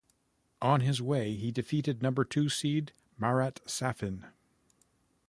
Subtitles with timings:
[0.63, 4.25] On his way he defeated number two seed, Marat Safin.